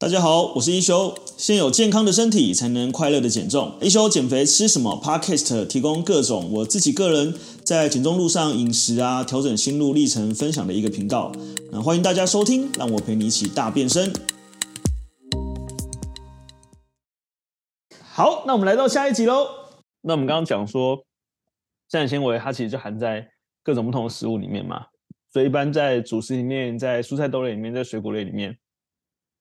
[0.00, 1.14] 大家好，我是一休。
[1.36, 3.76] 先有健康的身体，才能快乐的减重。
[3.82, 11.30] 一休减肥吃什么？Podcast 提供各种我自己个人在减重路上饮食啊，调整心路历程分享的一个频道。
[11.70, 14.10] 那欢迎大家收听，让我陪你一起大变身。
[18.02, 19.48] 好，那我们来到下一集喽。
[20.00, 21.04] 那我们刚刚讲说，
[21.90, 23.28] 膳食纤维它其实就含在
[23.62, 24.86] 各种不同的食物里面嘛，
[25.30, 28.56] 所以一般在主食里面，在蔬菜豆类里面，在水果类里面。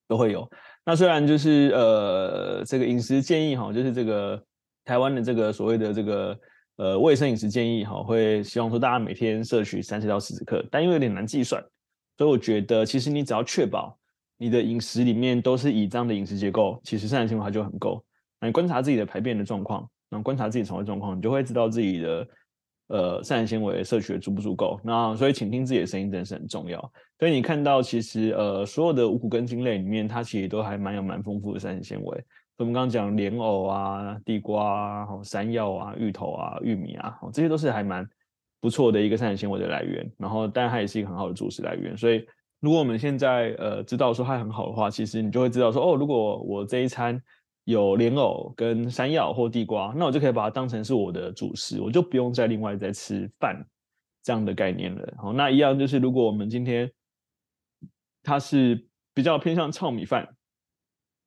[0.09, 0.45] 都会有。
[0.83, 4.43] 那虽然就是呃，这个饮食建议哈，就是这个
[4.83, 6.39] 台湾的这个所谓的这个
[6.77, 11.63] 呃卫生饮食建议哈，会希望说大家每天摄取三十到四十克，但因为有点难计算，
[12.17, 13.95] 所以我觉得其实你只要确保
[14.37, 18.03] 你的饮食里面都是以这样的饮食结构，其实膳食纤维它就很够。
[18.41, 22.27] 那你观察自己的排便的状况，然后观察自己肠胃状况，你就会知道自己的。
[22.89, 24.79] 呃，膳食纤维摄取的足不足够？
[24.83, 26.79] 那所以，倾听自己的声音真的是很重要。
[27.19, 32.23] 所以你看到，其实呃，所有的五谷根茎类里面，它其实都还蛮有蛮丰富的膳食纤维。
[32.57, 34.63] 我们刚刚讲莲藕啊、地瓜
[35.03, 38.07] 啊、山药啊、芋头啊、玉米啊，这些都是还蛮
[38.59, 40.11] 不错的一个膳食纤维的来源。
[40.17, 41.95] 然后，但它也是一个很好的主食来源。
[41.95, 42.25] 所以，
[42.59, 47.21] 如果我们现在呃知道说它很好的话，其实你就会知道说，哦，如果我这一餐。
[47.65, 53.63] 有莲藕跟山药或地瓜，那我就可以把它当成是我的主食，我就不用再另外再吃饭
[54.23, 55.13] 这样的概念了。
[55.17, 56.91] 好，那一样就是，如果我们今天
[58.23, 60.27] 它是比较偏向糙米饭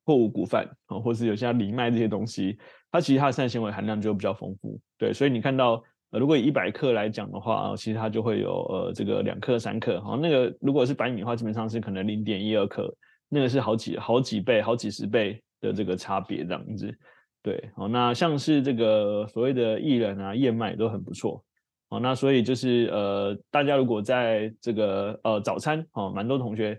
[0.05, 2.57] 或五谷饭啊，或是有像藜麦这些东西，
[2.91, 4.77] 它其实它的膳食纤维含量就比较丰富。
[4.97, 5.81] 对，所以你看到，
[6.11, 10.01] 呃，如果以一百克来讲的话啊，其实它就会有呃这个两克三克。
[10.01, 12.93] 好，那个如果是白米的话，基本上是可能零点一二克，
[13.29, 15.41] 那个是好几好几倍、好几十倍。
[15.63, 16.93] 的这个差别这样子，
[17.41, 21.41] 对，好，那像是这个所谓的薏仁啊、燕麦都很不错，
[21.89, 26.77] 好，那所以就是呃，大家如果在这个呃早餐，哦，蛮多同学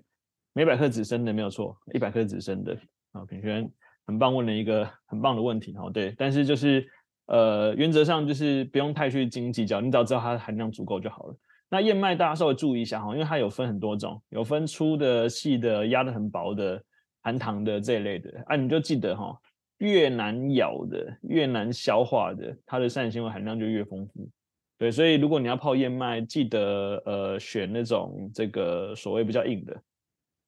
[0.53, 2.77] 每百克只升的没有错，一百克只升的，
[3.13, 3.67] 啊，品轩
[4.07, 6.87] 很棒，问了一个很棒的问题，哦，对，但是就是
[7.29, 11.35] 呃，原则上就是不用太去斤斤计较，你只要知道它的含量足够就好了。
[11.71, 16.83] 那燕麦大家稍微注意一下哈，因为它有分很多种，有分粗的、细的、压的很薄的。
[17.25, 19.35] 含糖的这一类的啊，你就记得哈，
[19.79, 24.29] 越难咬的、越难消化的，它的膳食纤维含量就越丰富。
[24.77, 29.83] 对，所以如果你要泡燕麦，记得呃选那种这个所谓比较硬的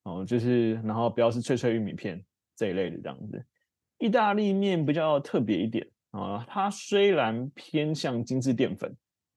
[0.03, 2.22] 哦，就是然后不要是脆脆玉米片
[2.54, 3.42] 这一类的这样子。
[3.97, 8.94] 意大利面比较特别一点啊，它虽然偏向精致淀粉，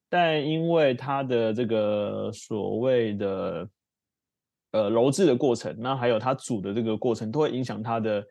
[0.10, 3.70] 但因为它的这个所谓的。
[4.72, 8.24] 呃，揉制的过程，那还有它煮的这个过程，都会影响它的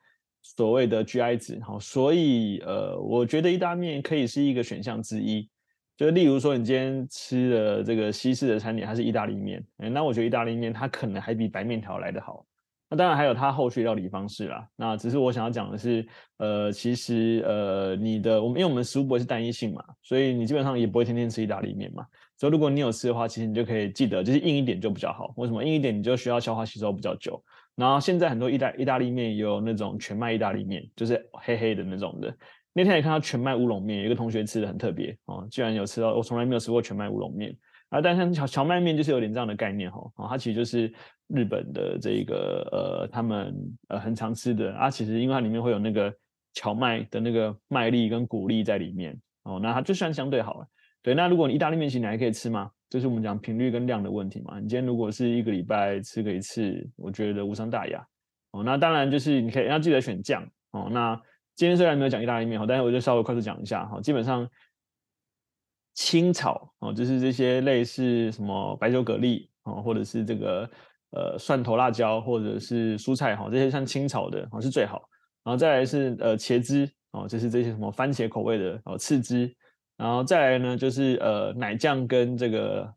[0.42, 1.60] 所谓的 GI 值。
[1.60, 5.48] 好，所以呃，我觉得意大利面可以是一个选项之一。
[5.96, 12.46] 就例如说，你今天吃的这个西式的餐点，它是意大利面，那我觉得意大利面它可能还比白面条来得好。
[12.88, 14.64] 那当然还有它后续料理方式啦。
[14.76, 16.06] 那只是我想要讲的是，
[16.36, 22.06] 呃，其实呃，你的我们因为我们食物不会是单一性嘛，所以你基本上也不会天天吃意大利面嘛。
[22.38, 25.34] 所以如果你有吃的话，其实你就可以记得，就是硬一点就比较好。
[25.36, 25.98] 为什么硬一点？
[25.98, 27.42] 你就需要消化吸收比较久。
[27.74, 32.32] 然后现在很多意大意大利面也有那种全麦意大利面，就是黑黑的那种的。
[32.72, 37.54] 那天也看到全麦乌龙面，有一个同学吃的很特别哦，居然有吃到，我从来没有吃过全麦乌龙面。
[37.88, 40.92] 啊，但像荞荞麦面就是有点这样的概念哈，它其实就是
[41.28, 43.52] 日本的这个呃，他们
[43.88, 46.12] 呃很常吃的啊，其实因为它里面会有那个
[46.52, 50.66] 荞麦的那个麦粒跟谷粒在里面哦，那它就算相对好了。
[51.08, 52.70] 对，那如果你意大利面其实你还可以吃吗？
[52.90, 54.60] 就是我们讲频率跟量的问题嘛。
[54.60, 58.06] 你今天如果是一个礼拜吃个一次，我觉得无伤大雅
[58.50, 58.62] 哦。
[58.62, 60.88] 那当然就是你可以要记得选酱哦。
[60.90, 61.18] 那
[61.54, 64.46] 今天虽然没有讲意大利面哈，但是我就稍微快速讲一下哈，基本上。
[65.94, 70.70] 清炒哦，就是这些类似什么白酒蛤蜊哦，或者是这个
[71.10, 75.02] 呃蒜头辣椒，或者是蔬菜哈，这些像清炒的哦是最好。
[75.42, 79.52] 然后再来是呃茄汁哦，就是这些什么番茄口味的哦次汁。
[79.98, 82.94] 然后再来呢就是呃奶酱跟这个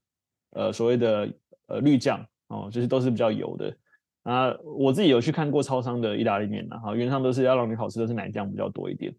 [0.51, 1.29] 呃所谓的
[1.67, 3.75] 呃绿酱哦，就是都是比较油的。
[4.23, 9.11] 啊，我自己有去看过超商的意大利面呐，哈，原上都是要让你好吃都是奶酱比较多一点。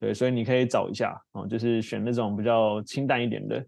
[0.00, 3.64] 对，所以你可以找一下哦，就是选那种比较清淡一点的，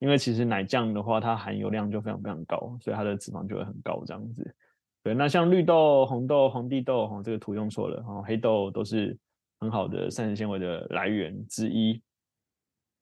[0.00, 4.54] 因为其实奶酱的话，它含油量就非常非常高，所以它的脂肪就会很高这样子。
[5.02, 9.16] 对，那像绿豆、红豆、黄地豆，哈，这个图用错了，哈，黑豆都是
[9.60, 12.02] 很好的膳食纤维的来源之一。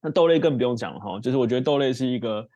[0.03, 2.47] 那豆类更不用讲了哈，就是我觉得豆类是一个，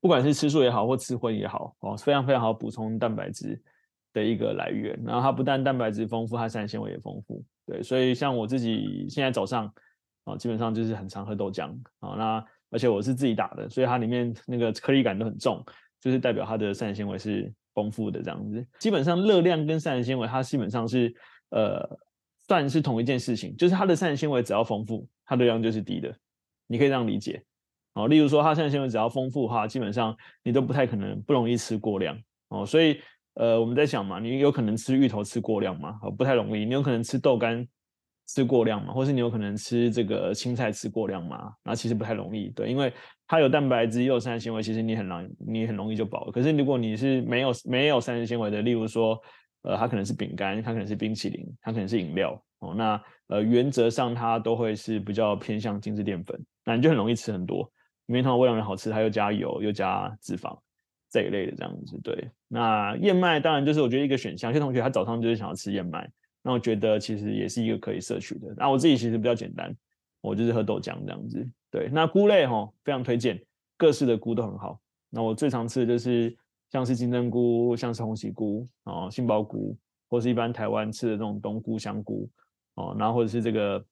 [0.00, 3.60] 不管是吃素也好，或吃荤也好，哦，非常非常好补充蛋白质
[4.12, 4.98] 的一个来源。
[5.04, 7.44] 然后它不但蛋白质丰富，它膳食纤维也丰富。
[7.66, 9.72] 对，所以像我自己现在早上
[10.24, 11.70] 啊，基本上就是很常喝豆浆
[12.00, 12.14] 啊。
[12.16, 15.64] 那而且我是自己打的，所以它里面那个颗粒感都很重，
[16.00, 18.66] 就是代表它的膳食纤维是丰富的这样子。
[18.78, 21.14] 基本上热量跟膳食纤维，它基本上是
[21.50, 21.98] 呃
[22.48, 26.14] 算是同一件事情，就是它的膳食纤维只要丰富，它的量就是低的，
[26.66, 27.42] 你可以这样理解。
[27.94, 32.18] 哦，例如说它膳食纤维只要丰富的话，基本上你都不太可能不容易吃过量
[32.48, 32.64] 哦。
[32.64, 33.00] 所以
[33.34, 35.98] 呃我们在想嘛，你有可能吃芋头吃过量吗？
[36.02, 36.64] 哦，不太容易。
[36.64, 37.66] 你有可能吃豆干。
[38.28, 41.52] 吃过量嘛，或是你有可能吃这个青菜吃过量嘛？
[41.64, 42.90] 那其实不太容易，对，因为
[43.26, 46.30] 它有蛋白质又有膳食纤维，其实你很难你很容易就饱。
[46.30, 49.20] 可是如果你是没有没有膳食纤维的，例如说，
[49.62, 57.70] 呃，它可能是饼干，它可能是冰淇淋，它可能是饮料哦，那呃原则上它都会是比较偏向精致淀粉，那你就很容易吃很多，
[58.06, 60.56] 因为它为了好吃，它又加油又加脂肪
[61.10, 61.98] 这一类的这样子。
[62.02, 66.10] 对，那燕麦当然就是我觉得一个选项，有些同学他早上就是想要吃燕麦。
[66.44, 68.52] 那我觉得其实也是一个可以摄取的。
[68.56, 69.72] 那我自己其实比较简单，
[70.20, 71.48] 我就是喝豆浆这样子。
[71.70, 73.40] 对，那菇类哈，非常推荐，
[73.76, 74.80] 各式的菇都很好。
[75.08, 76.36] 那我最常吃的就是
[76.70, 82.28] 像是金针菇，像是红喜菇哦，杏鲍菇，或是一般台湾吃的这种冬菇、香菇
[82.74, 83.84] 哦，然后或者是这个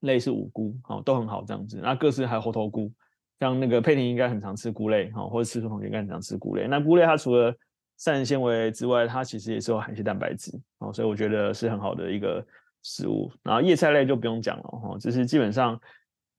[0.00, 1.80] 类似五菇哦，都很好这样子。
[1.82, 2.90] 那各式还有猴头菇，
[3.38, 6.66] 像那个佩婷应该很常吃菇类哈，或者吃素同学应该很常吃菇类。
[6.66, 7.54] 那菇类它除了
[7.98, 12.44] 膳食纤维之外，它其实也是有含一些蛋白质哦，所以我觉得是很好的一个
[12.82, 13.30] 食物。
[13.42, 15.78] 然后叶菜类就不用讲了哈，就是基本上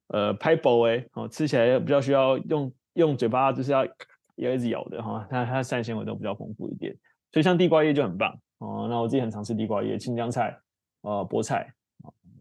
[0.07, 3.85] 呃拍薄哎哦，吃起来比较需要用用嘴巴就是要
[4.37, 6.95] 要一直咬的哈，它它膳食纤维都比较丰富一点。
[7.31, 10.57] 所以像地瓜叶就很棒哦，那我自己很常吃地瓜叶、青江菜、
[11.01, 11.71] 呃菠菜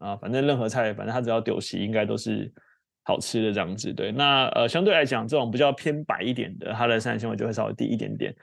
[0.01, 2.53] 啊，反正任何菜，反正它只要丢席应该都是
[3.05, 3.93] 好吃的这样子。
[3.93, 8.35] 对，那呃相对来讲，这种比较偏白一点的，它的膳食纤维就会稍微低一点点。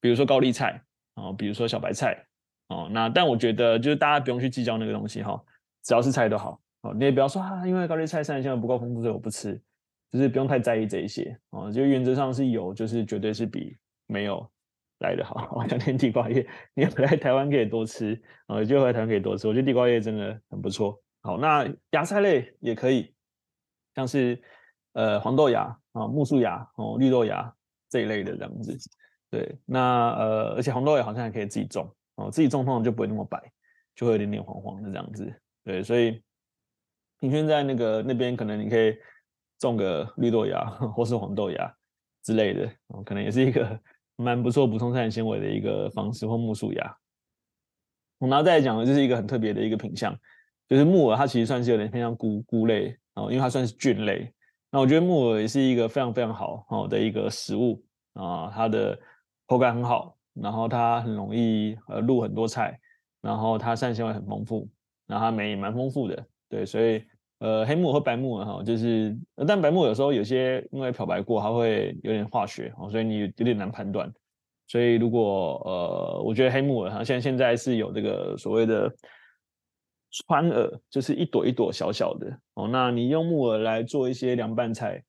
[0.00, 0.80] 比如说高丽菜
[1.14, 2.22] 哦，比如说小白菜
[2.68, 5.40] 哦，那但我觉得就是大家不用去计较那个东西哈，
[5.82, 6.92] 只要是菜都好哦。
[6.94, 9.58] 你也不要说啊，因为高丽菜膳食纤维不够丰富，所以我不吃，
[10.10, 11.70] 就是不用太在意这一些哦。
[11.70, 13.76] 就原则上是有，就是绝对是比
[14.06, 14.50] 没有
[14.98, 15.48] 来的好。
[15.56, 19.46] 我想念地瓜叶，你来台湾可以多吃哦，就回来台湾可以多吃。
[19.46, 21.00] 我觉得地瓜叶真的很不错。
[21.24, 23.14] 好，那芽菜类也可以，
[23.94, 24.38] 像是
[24.92, 25.62] 呃黄豆芽
[25.92, 27.50] 啊、苜蓿芽哦、绿豆芽
[27.88, 28.76] 这一类的这样子。
[29.30, 33.40] 对，那呃，而且黄豆也好像还可以自己种哦，自己种通常就不会那么白，
[33.94, 35.34] 就会有点点黄黄的这样子。
[35.64, 36.22] 对，所以
[37.20, 38.94] 平均在那个那边，可能你可以
[39.58, 40.62] 种个绿豆芽
[40.94, 41.74] 或是黄豆芽
[42.22, 43.80] 之类的，哦，可能也是一个
[44.16, 46.98] 蛮不错补充膳食纤维的一个方式，或木薯芽。
[48.18, 50.14] 我拿再来讲的就是一个很特别的一个品项，
[50.74, 54.32] 就是木耳，它其实算是有点偏向菇菇类哦，因为它算是菌类。
[54.70, 57.82] 那我觉得木耳也是一个非常非常好哦的一个食物
[58.14, 58.98] 啊，它的。
[59.46, 62.80] 口感很好，然后它很容易呃入很多菜，
[63.20, 64.66] 然后它膳食纤维很丰富，
[65.06, 67.04] 然后它酶也蛮丰富的，对，所以
[67.40, 69.14] 呃黑木耳和白木耳哈，就是
[69.46, 74.10] 但白木耳有时候有些因为漂白过，它会有点化学哦，所以你有点难判断。
[74.66, 78.90] 所以如果呃我觉得黑木耳哈，像现在是有这个所谓的
[80.26, 85.02] 川耳，就是一朵一朵小小的哦，那你用木耳来做一些凉拌菜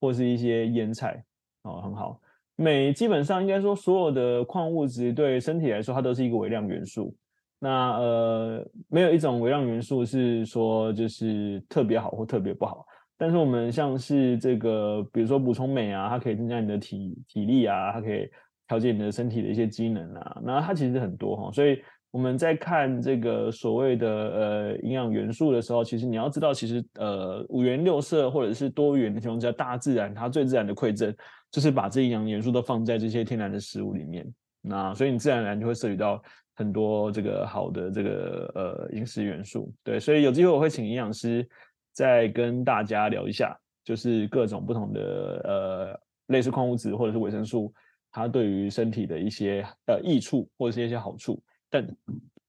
[0.00, 1.24] 或是一些腌菜
[1.62, 2.20] 哦，很好。
[2.56, 7.14] 镁基本上应该说，所有的矿物质对身体来说，它都是一个微量元素。
[7.58, 12.84] 那呃，没有一种微量元素是说就是特别好或特别不好。
[13.16, 18.28] 但是我们像是这个，比如说补充镁啊，它可以增加你的体体力啊，它可以
[18.66, 20.40] 调节你的身体的一些机能啊。
[20.42, 21.80] 那它其实很多哈，所以
[22.12, 31.12] 我们在看这个所谓的呃营养元素的时候，其实你要知道，其实呃五颜六色或者是多元的情况下，大自然它最自然的馈赠。
[31.50, 34.26] 就是把这营养元素都放在这些天然的食物里面，
[34.62, 36.22] 那所以你自然而然就会摄取到
[36.54, 39.70] 很多这个好的这个呃饮食元素。
[39.84, 41.46] 对，所以有机会我会请营养师
[41.92, 43.54] 再跟大家聊一下，
[43.84, 47.70] 就是各种不同的呃类似矿物质或者是维生素，
[48.10, 51.38] 它对于身体的一些呃益处或者是一些好处。
[51.72, 51.96] 但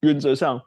[0.01, 0.62] 原则上，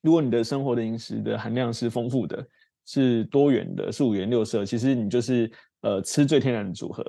[0.00, 2.44] 如果你的生活的饮食的含量是丰富的，
[2.86, 5.52] 是多元的，是五颜六色，其实你就是
[5.82, 7.04] 呃吃最天然的组合。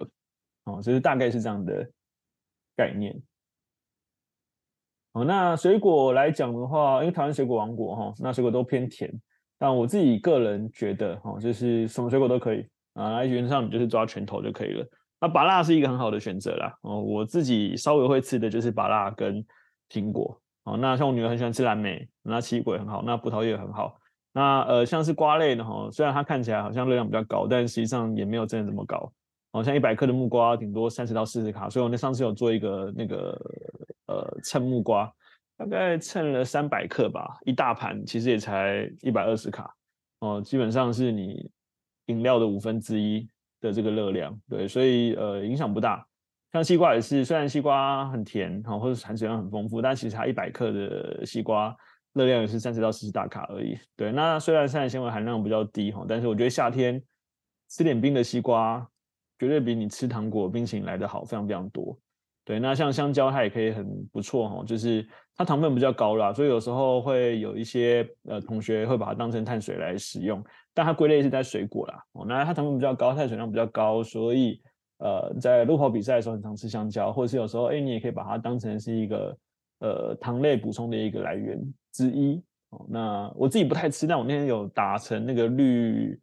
[0.65, 1.89] 哦，就是大概是这样的
[2.75, 3.15] 概念。
[5.13, 9.09] 哦，那水果来讲的话，因为台湾水果王国哈，那水果都偏甜。
[9.57, 14.85] 但我自己个人觉得，哈，就是什么水果都可以啊，原则上你就是抓拳头就可以了。
[15.21, 16.77] 那芭乐是一个很好的选择啦。
[16.81, 19.43] 哦，我自己稍微会吃的就是芭乐跟
[19.89, 20.39] 苹果。
[20.67, 23.97] 哦，那像我女儿很喜欢吃蓝莓，那奇异果也很好，那葡萄也很好。
[24.33, 29.09] 那呃，像是瓜类的哈，虽然它看起来好像热量比较高，但实际上也没有真的这么高。
[29.53, 33.39] 好像一百克的木瓜顶多三十到四十卡，所以我那上次有做一个那个
[34.07, 35.09] 呃称木瓜，
[35.55, 39.73] 大概称了三百克吧，一大盘其实也才一百二十卡，
[40.19, 41.49] 哦，基本上是你
[42.07, 43.25] 饮料的五分之一
[43.61, 46.05] 的这个热量，对，所以呃影响不大。
[46.57, 51.75] 像西瓜也是，虽然西瓜很甜，哈，或者含水量很丰富，但其实它一百克的西瓜
[52.13, 53.77] 热量也是三十到四十大卡而已。
[53.95, 56.99] 对，那虽然膳食纤维含量比较低哈，但是我觉得夏天
[57.69, 58.83] 吃点冰的西瓜，
[59.37, 61.95] 绝对比你吃糖果冰淇淋来的好，非常非常多。
[62.43, 72.03] 对，那像香蕉它也可以很不错哈，就是它糖分比较高啦，所以有时候会有一些呃同学会把它当成碳水来使用，但它归类是在水果啦。
[72.13, 74.59] 哦，那它糖分比较高，碳水量比较高，所以
[74.99, 79.37] 呃在路跑比赛的时候很常吃香蕉，或者是有时候哎你也可以把它当成是一个
[79.79, 81.61] 呃糖类补充的一个来源
[81.91, 82.43] 之一。
[82.69, 86.19] 哦，那我自己不太吃，但我那天有打成那个绿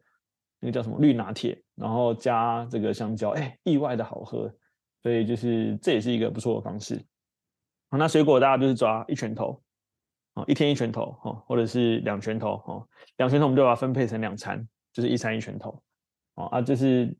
[0.59, 4.53] 那个叫什么绿拿铁，然后加这个香蕉，哎，意外的好喝。
[5.01, 6.99] 所以就是这也是一个不错的方式。
[7.89, 9.61] 好，那水果大家就是抓一拳头，
[10.33, 15.81] 哦，一天一拳头，哦，或者是两拳头，哦，两拳头我们就把它分配成两餐，就是一餐一拳头，
[16.35, 17.15] 哦啊，就是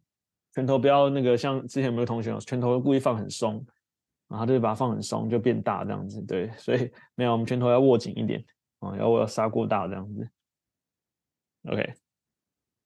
[0.55, 3.63] 拳头不要那个像之前有没有同学拳头故意放很松，
[4.27, 8.43] 然后就把它放很松就变大这样子，对，所以没有我们拳头要握紧一点，
[8.79, 10.27] 哦，要握砂过大这样子
[11.69, 11.93] ，OK。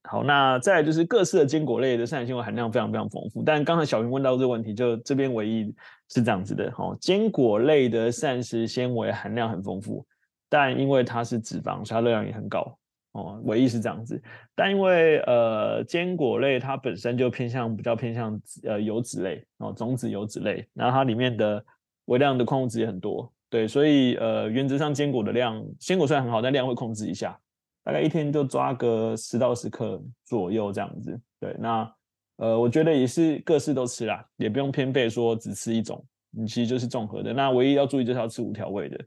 [0.03, 5.65] 好，那再就是各式的坚果类的膳食纤维含量非常非常丰富，但刚才小云问到这个问题，就这边唯一
[6.09, 10.03] 是这样子的，哈，坚果类的膳食纤维含量很丰富，
[10.47, 12.78] 但因为它是脂肪，所以它热量也很高，
[13.13, 14.21] 哦，唯一是这样子，
[14.55, 21.63] 但因为呃坚果类它本身就偏向比较偏向呃油脂类，哦，种子油脂类，然后它里面的
[22.05, 27.37] 微量的矿物质也很多，对，所以呃原则上坚果的量，坚果虽然很好，但量会控制一下。
[27.81, 31.91] 大概一天就抓个十到十克左右这样子，对，那
[32.35, 37.33] 呃，我觉得也是各式都吃啦，也不用偏废说只吃一种，你其实就是综合的。
[37.33, 38.99] 那唯一要注意就是要吃无调味的，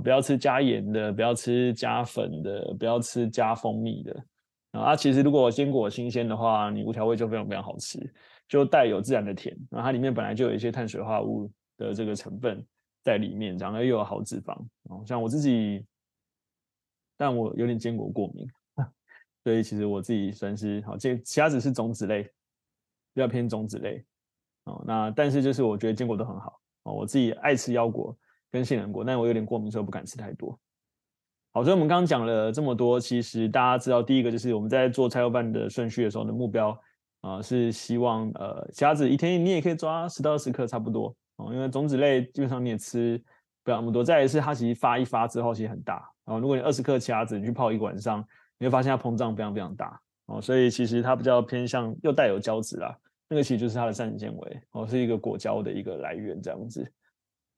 [0.00, 4.24] 不要吃加盐的，不要吃加粉的，不要吃加蜂蜜的
[4.72, 4.96] 啊。
[4.96, 7.98] 其实如果坚果新鲜的话，你无调味就非常非常好吃，
[8.48, 12.64] 就带有自然的甜，然后它里面本来就有一些碳水化合物的这个成分
[13.02, 14.52] 在里面，然后又有好脂肪
[14.88, 15.84] 啊，像我自己。
[17.16, 18.44] 但我有点坚果过敏，
[19.44, 24.04] 所以其实我自己算是好，这其他只是种子类，比较偏种子类
[24.64, 24.82] 哦。
[24.84, 28.18] 那但是就是我觉得坚果都很好哦，我自己爱吃腰果
[28.54, 30.56] 跟杏仁果，但我有点过敏，所以不敢吃太多。
[31.52, 36.80] 好，所以我们刚刚讲了这么多，其实大家知道，第一个就是我们在做菜油饭的顺序的时候的目标
[37.20, 43.20] 啊、是希望呃，虾子一天你也可以抓十到二十克差不多哦，因为种子类基本上你也吃
[43.64, 44.04] 不了那么多。
[44.04, 46.08] 再来是它其实发一发之后其实很大。
[46.26, 48.24] 哦，如果你二十克虾子，你去泡一晚上，
[48.56, 52.96] 你会发现它膨胀非常非常大哦，所以其实它比较偏向又带有胶质啦，
[53.28, 56.88] 那个其实就是它的膳食纤维哦，是一个果胶的一个来源这样子。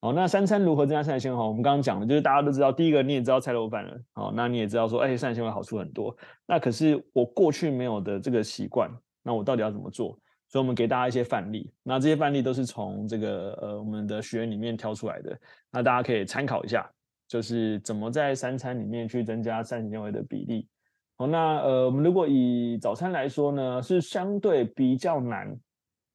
[0.07, 1.39] 哦，那三餐如何增加膳食纤维？
[1.39, 6.17] 我们刚刚讲的就是大家都知道，第一个你也知道菜肉饭了，哦，那你也知道说，哎，膳食纤维好处很多。
[6.47, 8.89] 那可是我过去没有的这个习惯，
[9.23, 10.17] 那我到底要怎么做？
[10.49, 15.37] 所以我们给大家一些范例，那这些范例都是从这个呃我们的学员里面挑出来的，
[15.73, 16.89] 那大家可以参考一下。
[17.29, 20.69] 就是怎么在三餐里面去增加膳食纤维的比例。
[21.17, 25.53] 好，那呃，我们如果以早餐来说呢，是相对比较难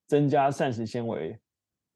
[0.07, 1.37] 增加膳食纤维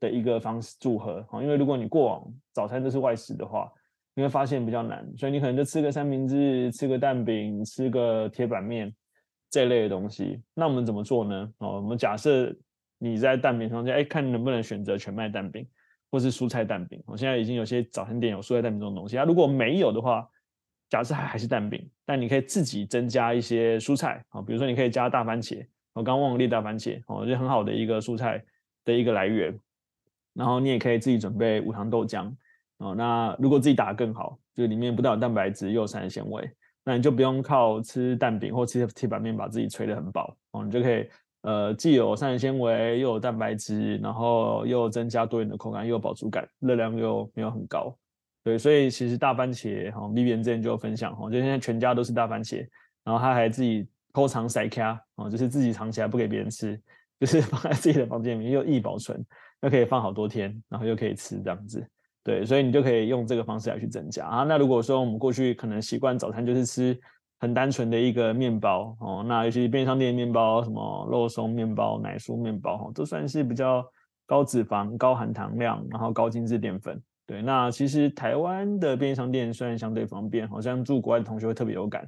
[0.05, 1.25] 的一个方式组合。
[1.29, 3.71] 啊，因为如果你过往早餐都是外食的话，
[4.13, 8.93] 你会发现比较难，所以你可能就吃个三明治、吃个蛋饼、吃个铁板面
[9.49, 10.41] 这类的东西。
[10.53, 11.51] 那我们怎么做呢？
[11.57, 12.55] 哦，我们假设
[12.97, 15.67] 你在蛋饼上，哎，看能不能选择全麦蛋饼。
[16.11, 19.17] 或是蔬菜蛋饼，我现在已经有些早餐店有蔬菜蛋饼这种东西。
[19.17, 20.25] 啊如果没有的话，
[20.89, 28.41] 假设还还是蛋饼，但你可以自己增加一些蔬菜啊，比如说你可以加大番茄，我刚忘了列大番茄哦，就很好的一个蔬菜
[28.85, 29.53] 的一个来源。
[30.35, 32.31] 然后你也可以自己准备无糖豆浆
[32.77, 32.93] 哦。
[32.93, 36.47] 那如果自己打更好，就里面不但有蛋白质又有膳食纤维，
[36.83, 41.09] 那你就不用靠吃蛋饼或吃铁板面把自己吹得很饱哦，你就可以。
[41.41, 47.95] 呃，既有膳食纤维，又有蛋白质，然后又增加多元的口感，又有饱足感，热量又没有很高，
[48.43, 52.67] 对，所以其实大番茄哈，Vivian 之前就有分享哈，就现在全家都是大番茄，
[53.03, 56.81] 然后他还自己偷藏塞卡，哦，就是自己藏起来不给别人吃，
[57.19, 59.23] 就是 放在自己的房间里面，又易保存，
[59.61, 61.87] 又可以放好多天，然后又可以吃这样子，
[62.23, 64.43] 对，所以你就可以用这个方式来去增加啊。
[64.43, 66.99] 那如果说我们过去可能习惯早餐就是吃。
[67.37, 73.85] 很单纯的一个面包哦，那尤其便利商店面包，什么肉松面包、奶酥面包哈，都算是比较
[74.25, 76.99] 高脂肪、高含糖量，然后高精致淀粉。
[77.27, 82.03] 对，那其实台湾的便利商店虽然相对方便，好像住国外的同学会特别有感。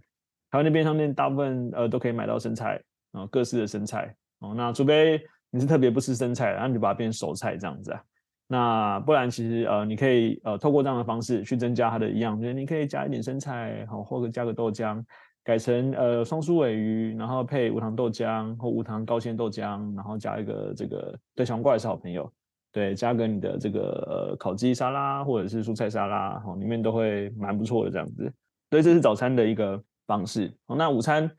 [0.49, 4.53] 台湾的便利商店大部分呃都可以买到生菜啊，各式的生菜哦。
[4.55, 8.01] 那除非你是特别不吃生菜，然后你就把它变熟菜这样子啊。
[8.47, 15.03] 那不然其实呃你可以呃透过这样的方式去增加它的营养，就是你可以加一点生菜，好或者加个豆浆。
[15.43, 22.29] 改成呃双苏鮪鱼，然后配无糖豆浆或无糖高纤豆浆，然后加一个这个对小黄瓜也是好朋友，
[22.73, 28.29] 对，加个你的这个呃烤鸡沙拉或者是蔬菜沙拉，哈，里面都会蛮不错的这样子。
[28.69, 30.53] 所以这是早餐的一个方式。
[30.67, 31.31] 那午餐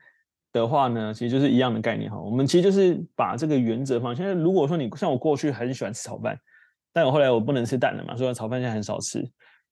[0.51, 2.19] 的话呢，其实就是一样的概念哈。
[2.19, 4.15] 我们其实就是把这个原则放。
[4.15, 6.39] 现在如果说你像我过去很喜欢吃炒饭，
[6.91, 9.23] 但我后来我不能吃蛋了嘛，所以炒饭现在很少吃。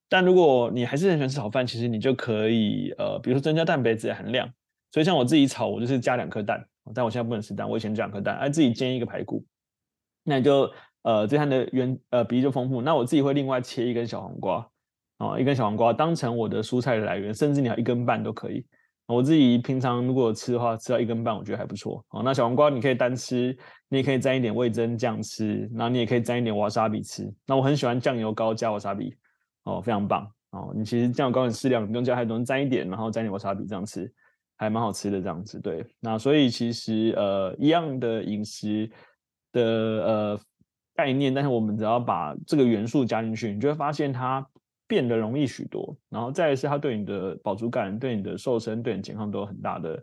[0.08, 4.48] 但如果你还是很喜欢吃炒饭，其实你就可以呃，比如说增加蛋白质的含量。
[4.90, 9.44] 所以像我自己炒，我就是加两颗蛋，但我现在不能吃蛋，我以前加两颗蛋，哎，自己煎一个排骨，
[10.24, 10.70] 那你就
[11.02, 12.80] 呃这样的原呃比例就丰富。
[12.80, 14.66] 那我自己会另外切一根小黄瓜，
[15.18, 18.64] 哦，一根小黄瓜当成我的蔬菜的来源，甚至你要一根半都可以。
[19.08, 22.04] 我自己平常如果吃的话，吃到一根半我觉得还不错。
[22.10, 23.56] 哦，那小黄瓜你可以单吃，
[23.88, 27.28] 你也可以沾一点味噌酱吃，然后你也可以沾一点瓦萨比吃。
[27.46, 29.14] 那我很喜欢酱油膏加瓦萨比，
[29.64, 30.30] 哦，非常棒。
[30.50, 34.12] 哦，你其实酱油膏很适量，你不用加太多，沾一点，然后沾点瓦萨比这样吃。
[34.60, 38.90] 还蛮好吃的这样子，对，那所以其实呃一样的饮食
[39.52, 40.40] 的呃
[40.96, 44.44] 概念，但是我们只要把这个元素加进去，你就会发现它
[44.88, 45.96] 变得容易许多。
[46.08, 50.02] 然后再来是它对你的饱足感、对你的瘦身、对你健康都有很大的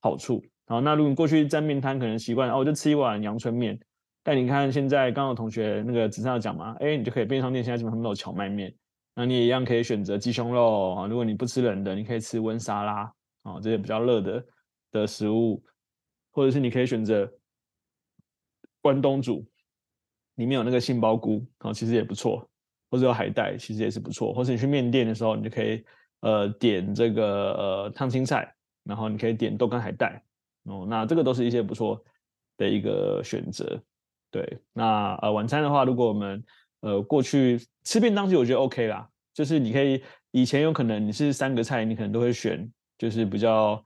[0.00, 0.42] 好处。
[0.66, 3.78] 好，那如果你过去在面摊可能习惯哦，我就吃一碗阳春面，
[4.22, 8.74] 但你看现在刚刚有同学那个纸上讲嘛，哎，你就可以便利店现在基本上都有荞麦面，
[9.14, 11.06] 那你也一样可以选择鸡胸肉啊。
[11.06, 13.12] 如果你不吃冷的，你可以吃温沙拉。
[13.42, 14.44] 啊、这些比较热的
[14.92, 15.64] 的食物，
[16.30, 17.26] 或者是你可以选择
[18.82, 19.42] 关东煮，
[20.34, 22.46] 里面有那个杏鲍菇，啊、其实也不错，
[22.90, 24.32] 或者有海带，其实也是不错。
[24.34, 25.84] 或者你去面店的时候，你就可以
[26.20, 28.52] 呃点这个呃烫青菜，
[28.84, 30.22] 然后你可以点豆干海带，
[30.64, 32.02] 哦，那这个都是一些不错
[32.56, 33.80] 的一个选择。
[34.30, 36.44] 对，那呃晚餐的话，如果我们
[36.80, 42.70] 呃过去吃便当，其实我觉得 OK 啦，就是你可以以前有可能你是三个菜，你可能都会选。
[43.00, 43.82] 就是比较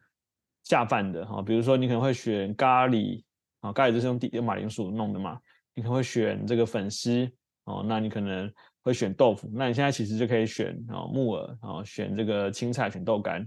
[0.65, 3.23] 下饭的哈，比如说你可能会选咖喱
[3.61, 5.39] 啊，咖喱就是用地用马铃薯弄的嘛，
[5.73, 7.31] 你可能会选这个粉丝
[7.67, 8.53] 哦，那你可能
[8.85, 13.45] 会选豆腐，那你现在其实就可以选啊木耳啊，选这个青菜，选豆干，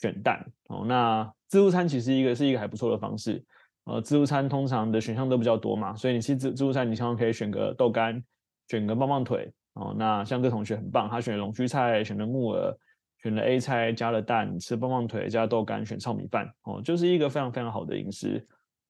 [0.00, 0.84] 选蛋哦。
[0.84, 3.44] 那自助餐其实一个是一个还不错的方式，
[3.84, 8.20] 呃，自助餐通常的选项都比较多嘛，所以你吃自自助餐，你常常可以选个豆干，
[8.68, 9.94] 选个棒棒腿哦。
[9.96, 12.76] 那像这同学很棒，他选了龙须菜，选了木耳。
[13.20, 18.46] 选了 A 菜，加了蛋，吃棒棒腿，加豆干，选糙米饭，哦，就是一个非常非常好的饮食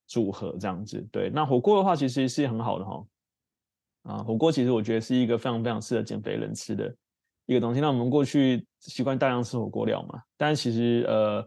[0.07, 1.01] 组合，这样子。
[1.11, 3.03] 对，那火锅的话，其实是很好的哈。
[4.09, 6.93] 啊，火锅其实我觉得是一个非常非常适合减肥人吃的
[7.47, 7.81] 一个东西。
[7.81, 11.47] 那我们过去习惯大量吃火锅料嘛，但其实呃，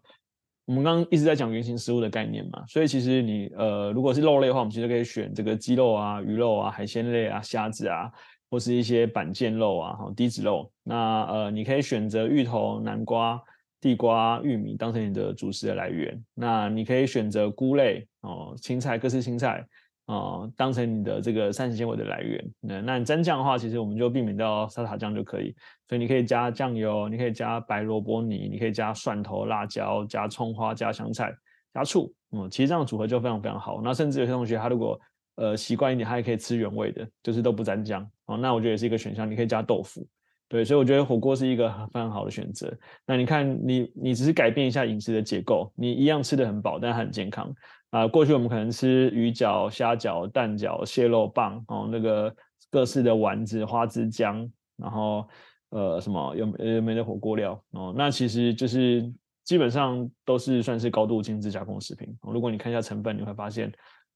[0.66, 8.12] 我们刚刚一直在讲原型食物的概念嘛，所以其实你呃，如果是肉类的话，我们其实可以选这个鸡肉啊、鱼肉啊、海鲜类啊、虾子啊。
[8.52, 13.42] 或是一些板腱肉啊，低脂肉，那呃，你可以选择芋头、南瓜、
[13.80, 16.22] 地瓜、玉米当成你的主食的来源。
[16.34, 19.66] 那你可以选择菇类哦，青菜、各式青菜
[20.08, 22.52] 哦，当成你的这个膳食纤维的来源。
[22.60, 25.56] 那那你蘸酱的话，其实我们就避免掉沙茶酱就可以。
[25.88, 31.34] 所以你可以加酱油，你可以加白萝卜泥，你可以加蒜头、辣椒、加葱花、加香菜、
[31.74, 32.14] 加醋。
[32.32, 33.82] 嗯，其实这样组合就非常非常好。
[33.84, 35.00] 那甚至有些同学他如果
[35.36, 38.38] 呃，习惯一点，他也可以吃原味的，就是都不沾酱哦。
[38.38, 40.06] 那我觉得也是一个选项，你可以加豆腐，
[40.48, 42.72] 对，所以我觉得火锅是一个非常好的选择。
[43.06, 47.52] 那你看你，你只是改变一下饮食的结构，你一样吃得很饱，但很健康
[47.92, 48.08] 啊、呃。
[48.10, 52.36] 过去我们可能吃鱼饺、虾饺、蛋饺、蟹肉棒哦，那个
[52.70, 55.26] 各式的丸子、花枝姜，然后
[55.70, 59.10] 呃什么有有没的火锅料哦，那其实就是
[59.44, 62.18] 基本上都是算是高度精致加工食品。
[62.22, 63.72] 如果你看一下成分，你会发现。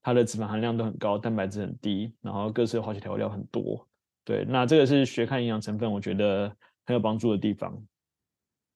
[0.07, 3.88] 它的脂肪含量都很高，蛋白质很低，然后各式的化学调料很多。
[4.23, 6.47] 对，那这个是学看营养成分，我觉得
[6.85, 7.75] 很有帮助的地方。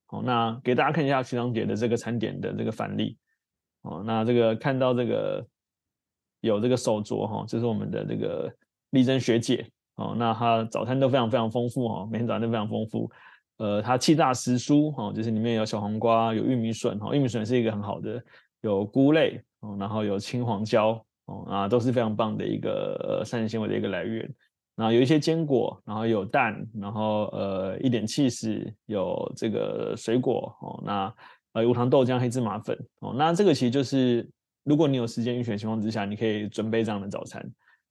[0.07, 3.15] 好，那给大家看一下学长姐的这个餐点的这个反例。
[3.89, 5.45] 哦，那这个看到这个
[6.41, 8.53] 有这个手镯哈，这是我们的这个
[8.91, 9.67] 丽珍学姐。
[9.95, 13.09] 哦，那她早餐都非常非常丰富哈，每天早餐都非常丰富。
[13.57, 18.23] 呃，她气大时蔬哈，就是里面有小黄瓜，有玉米笋哈，玉米笋是一个很好的，
[18.61, 21.03] 有菇类哦，然后有青黄椒。
[21.25, 24.27] 哦，啊，都是非常棒的一个膳食纤维的一个来源。
[24.75, 30.81] 然后有一些坚果，然后有蛋，然后呃一点起司，有这个水果哦。
[30.83, 31.13] 那
[31.53, 33.13] 呃无糖豆浆、黑芝麻粉哦。
[33.17, 34.27] 那这个其实就是
[34.63, 37.43] 如果你有时间预选情况之下，你可以准备这样的早餐。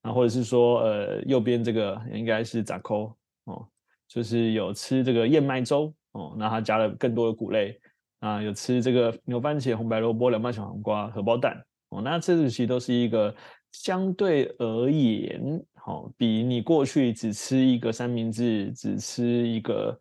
[0.03, 3.13] 啊，或者是说呃右边这个应该是杂扣
[3.47, 3.67] 哦，
[4.07, 6.37] 就是有吃这个燕麦粥哦。
[6.39, 7.77] 那它加了更多的谷类
[8.21, 11.61] 啊，有吃这个牛番茄、红白萝卜、凉拌小黄瓜、荷包蛋。
[11.89, 13.35] 哦，那这个其实都是一个
[13.73, 19.99] 相对而言，好，比你过去只吃一个三明治、只吃一个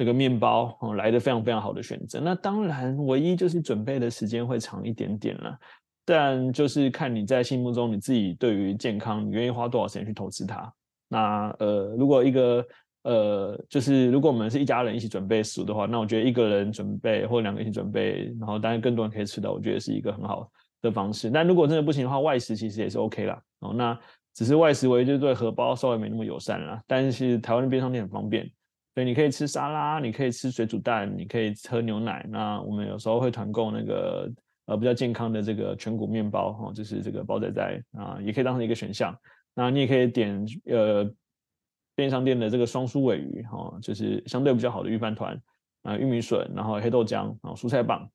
[0.00, 2.18] 这个面包，哦，来的非常非常好的选择。
[2.20, 5.54] 那当然，唯一就是准备的时间会长一点点了，
[6.06, 10.72] 但就是看你在心目中你自己对于健康，你愿意花多少时间去投资它。
[11.06, 12.66] 那呃，如果一个
[13.02, 21.30] 呃，就是如果我们是一家人一起准备食物的话，那我觉得一个人准备或两个人一起准备，然后当然更多人可以吃到，我觉得是一个很好的方式。
[21.30, 23.38] 但如果真的不行的话，外食其实也是 OK 啦。
[23.58, 23.98] 哦，那
[24.32, 26.82] 只是外食唯一就是对荷包稍微没那么友善啦。
[26.86, 28.50] 但是台湾的便利商店很方便，
[29.04, 32.26] 你可以吃沙拉，你可以吃水煮蛋，你可以喝牛奶。
[32.28, 34.30] 那我们有时候会团购那个
[34.66, 39.14] 呃比较健康的这个全谷面包，哦，就是这个包仔仔啊，也可以当成一个选项。
[39.54, 41.10] 那你也可以点呃。
[41.96, 45.38] 便利商店的这个双酥尾鱼，哈，就是相对比较好的御饭团
[45.82, 48.08] 啊，玉米笋，然后黑豆浆，然后蔬菜棒，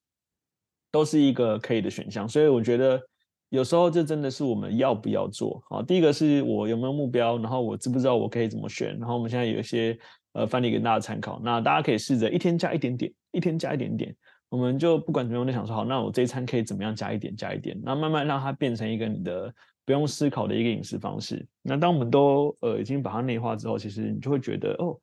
[0.89, 2.28] 都是一个可以的选项。
[2.28, 3.00] 所以我觉得
[3.49, 5.81] 有时候这真的是我们要不要做啊？
[5.81, 9.97] 第一个是我有没有目标，然后我知不知道我可以怎么选，然后我们现在有一些
[10.34, 11.39] 呃范例给大家参考。
[11.43, 14.15] 那大家可以试着一天加一点点，一天加一点点，
[14.49, 19.53] 我们就不管怎么样，就想说好，那我这一餐可以怎么样加一点，加一点，那慢慢让它变成一个你的。
[19.88, 21.47] 不用思考的一个饮食方式。
[21.62, 24.97] 那当我们都呃已经把它内化之后，其实你就会觉得哦，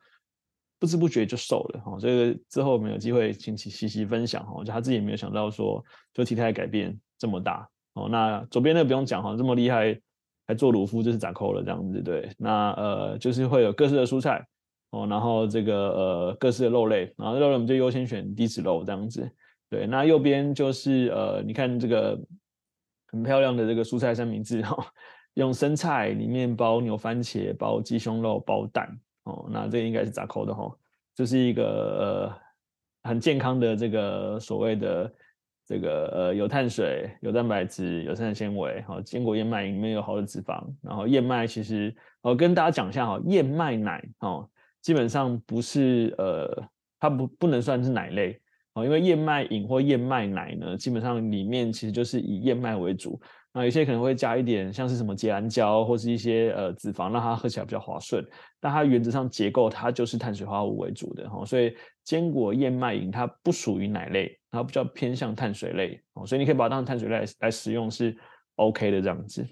[0.81, 1.97] 不知不觉就瘦了哈。
[2.01, 5.81] 这个之后我们有机会请西西分享哈，就他自己也没有想到说，
[6.13, 8.09] 就体态改变这么大哦。
[8.09, 9.99] 那左边那个不用讲哈，这么厉害
[10.47, 12.31] 还做卤夫就是咋抠了这样子对。
[12.39, 14.47] 那呃就是会有各式的蔬菜
[14.91, 19.31] 哦，然后这个呃各式的肉类，然后肉类我们就优先选低脂肉这样子
[19.71, 19.87] 对。
[19.87, 22.19] 那右边就是呃你看这个。
[23.15, 24.75] 很漂亮的这个蔬菜三明治哈，
[25.35, 28.89] 用生菜里面包牛番茄，包鸡胸肉，包蛋
[29.25, 30.75] 哦，那这个应该是咋抠的哈，
[31.15, 31.63] 这是一个
[33.05, 35.13] 呃很健康的这个所谓的
[35.73, 44.47] 这个呃有碳水、有蛋白质、有膳食纤维，哈，坚果燕麦里面有好的脂肪，然后燕麦其实我跟大家讲一下哈，燕麦奶哦，
[44.83, 46.63] 基本上不是呃
[47.01, 48.39] 它不不能算是奶类。
[48.75, 53.21] 哦，因为燕麦饮或燕麦奶呢，基本上里面其实就是以燕麦为主，
[53.53, 58.23] 那有些可能会加一点像是什么结兰胶或是一些呃脂肪，让它喝起来比较滑顺。
[58.61, 68.17] 但它原则上结构它就是碳水化合物为主的哈，所以坚果燕麦饮它不属于奶类，它比较偏向碳水类哦，所以你可以把它当成碳水类来，来使用是
[68.55, 69.45] OK 的这样子。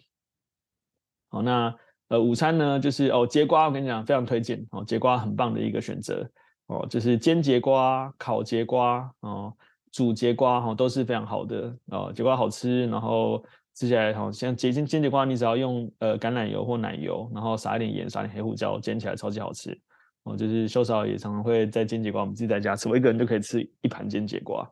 [1.31, 1.75] 好，那
[2.09, 6.31] 呃午餐呢就是哦节瓜，我跟你讲非常推荐哦，节瓜很棒的一个选择。
[6.67, 9.53] 哦，就是煎节瓜、烤节瓜哦，
[9.91, 12.13] 煮节瓜哈、哦、都是非常好的哦。
[12.15, 19.77] 节瓜好吃，然后吃起来好像煎煎煎节瓜，你只要用呃橄榄油或奶油，然后撒一点盐，撒点黑胡椒，煎起来超级好吃
[20.23, 20.37] 哦。
[20.37, 24.65] 就是秀嫂也常常会在煎节瓜，我们自己在家吃，我一个人就可以吃一盘煎节瓜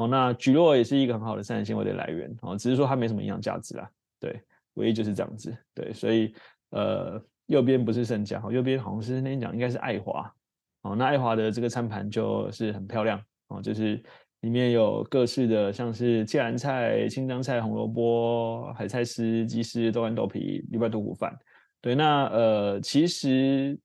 [0.00, 0.08] 哦。
[0.08, 4.40] 那蒟蒻也是一个很好的膳食纤维的来源哦，只是说它没什么营养价值啦，对，
[4.74, 6.34] 唯一就是这样子，对，所以
[6.70, 10.32] 呃右边不是圣家，右边好像是那天讲应该是爱华。
[10.82, 14.02] 哦，那爱华的这个餐盘就是很漂亮哦，就是
[14.40, 21.38] 里面有各式的，像是芥蓝菜、青江菜、红萝卜、海菜丝、鸡丝、豆干豆皮、礼拜多谷饭。
[21.82, 23.78] 对，那呃，其实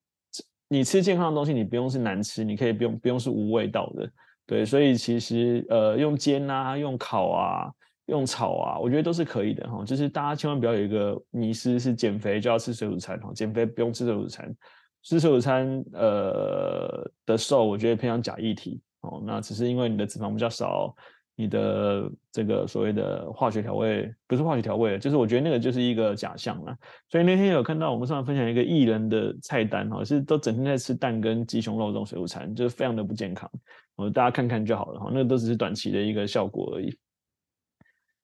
[0.70, 4.10] 你吃健康的东西，你不用是难吃，你可以不用不用是无味道的。
[4.48, 7.72] 对，所以其实呃，用煎啊，用烤啊，
[8.06, 9.84] 用炒啊，我觉得都是可以的哈。
[9.84, 14.56] 就是大家千万不要有一个迷失，是减肥就要吃水煮餐哈，减肥不用吃水煮餐。
[15.02, 19.22] 吃水煮餐，呃的瘦，我觉得偏向假议题哦。
[19.26, 20.96] 那只是因为你的脂肪比较少，
[21.36, 26.76] 你的这个所谓的化学调味不是化学调味，就是我觉得那个就是一个假象啦。
[27.10, 33.50] 所以那天有看到我们上面分享一个艺人的菜单哈，是都整天在吃蛋跟鸡胸肉这种水煮餐，就是非常的不健康。
[33.96, 36.96] 哦，大家看看就好了哈，那都只是短期的一个效果而已。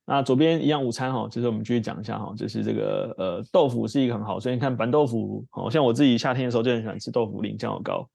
[0.05, 8.05] 那左边一样午餐哈，就是我们继续讲一下哈，就是这个呃豆腐是一个很好，所以你看板豆腐，好像我自己夏天的时候就很喜欢吃豆腐淋酱油膏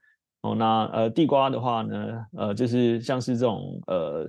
[0.42, 0.54] 哦。
[0.54, 4.28] 那呃地瓜的话呢，呃就是像是这种呃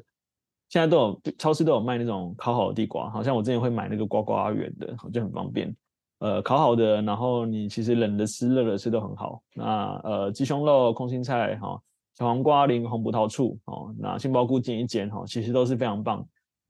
[0.70, 5.76] 现在都有超市都有卖那种烤好的地瓜，好像我之前会买那个瓜瓜园的，就很方便。
[6.20, 9.42] 呃烤好的，然后你其实冷的吃热的吃都很好。
[9.54, 11.80] 那呃鸡胸肉、空心菜哈、
[12.18, 16.28] 小黄瓜淋红葡萄醋哦，那杏鲍菇煎一煎哈，其实都是非常棒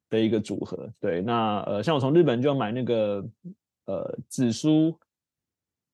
[0.09, 3.25] 的一个组合，对，那呃，像我从日本就买那个
[3.85, 4.93] 呃紫苏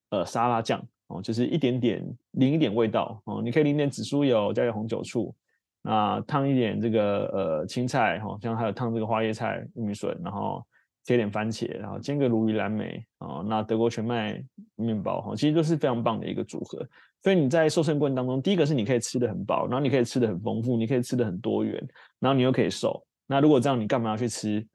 [0.10, 5.36] 呃沙拉酱哦，就是一点点淋一点味道哦，你可以淋点紫苏油，加点红酒醋，
[5.84, 10.66] 那烫一点这个呃青菜哈，像还有烫这个花椰菜、玉米笋，然后
[11.04, 14.42] 切点番茄，然后煎个鲈鱼蓝莓啊，那德国全麦
[14.76, 16.88] 面包哈，其实都是非常棒的一个组合。
[17.22, 21.82] 所以你在瘦身过程当中，第一个是你可以吃得很饱，然后你可以吃得很丰富，你可以吃得很多元，
[22.20, 23.06] 然后你又可以瘦。
[23.28, 24.66] 那如果这样，你干嘛要去吃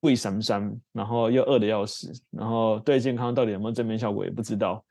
[0.00, 4.84] 胃酸酸，然后又饿得要死，然后对健康到底有没有正面效果也不知道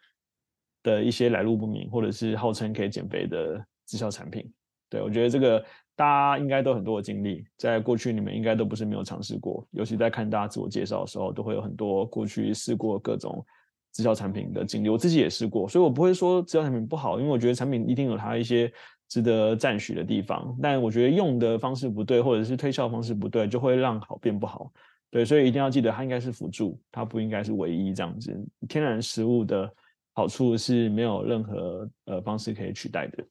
[0.81, 4.51] 的一些来路不明，或者是号称可以减肥的直销产品？
[4.89, 5.63] 对，我觉得这个
[5.97, 13.43] 大家应该都很多的经历，在过去你们应该都不是没有尝试过，尤其在看大家自我介绍的时候，都会有很多过去试过各种
[13.91, 18.71] 直销产品的经历，我自己也试过，所以我不会说直销产品不好，因为我觉得产品一定有它一些
[19.09, 24.71] 值得赞许的地方，但我觉得用的方式不对，或者是推销方式不对，就会让好变不好。
[25.09, 28.37] 对，所以一定要记得，它应该是辅助，它不应该是唯一这样子。
[28.67, 29.73] 天然食物的
[30.13, 33.23] 好处是没有任何呃方式可以取代的。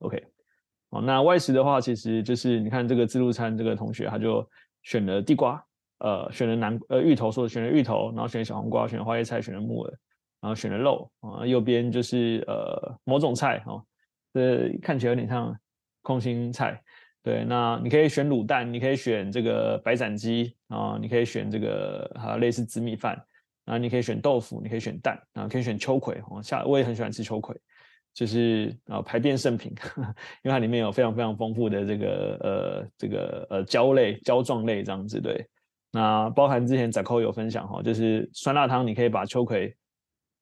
[0.00, 0.22] OK，
[0.94, 4.48] 好，那外食的话，其实就是你看这个自助餐这个同学，他就
[4.84, 5.60] 选了地瓜，
[5.98, 9.92] 呃，选了南呃芋头，说选了芋头，然后选了小黄瓜，选了花椰菜，选了木耳，
[10.40, 13.84] 然后选了肉啊，右边就是呃某种菜哦，
[14.32, 15.52] 这看起来有点像
[16.02, 16.80] 空心菜。
[17.24, 23.20] 对，那你可以选卤蛋，你可以选这个白斩鸡啊，你可以选这个啊类似紫米饭，
[23.64, 27.56] 啊，你可以选豆腐，你可以选蛋，啊，可以选秋葵哦，下我也很喜欢吃秋葵，
[28.14, 29.74] 就是啊排便圣品，
[30.42, 35.44] 因为它里面有非常非常丰富的这个呃这个呃胶类胶状类这样子对，
[35.90, 39.76] 那包含之前仔扣有分享哈，就是酸辣汤，你可以把秋葵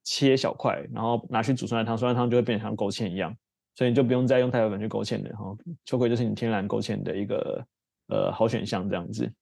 [0.04, 3.34] 切小块，然后拿去煮酸辣汤，酸辣汤就会变成像勾芡一样。
[3.74, 5.56] 所以你就不用再用太白粉去勾芡的哈，
[5.86, 7.66] 秋葵就是你天然勾芡的一个
[8.08, 9.32] 呃好选项这样子。